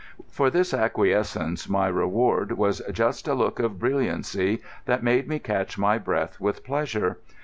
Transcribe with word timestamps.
For 0.31 0.49
this 0.49 0.73
acquiescence 0.73 1.69
my 1.69 1.87
reward 1.87 2.53
was 2.53 2.81
just 2.91 3.27
a 3.27 3.35
look 3.35 3.59
of 3.59 3.77
brilliancy 3.77 4.59
that 4.85 5.03
made 5.03 5.27
me 5.27 5.37
catch 5.37 5.77
my 5.77 5.99
breath 5.99 6.39
with 6.41 6.63
pleasure. 6.63 7.19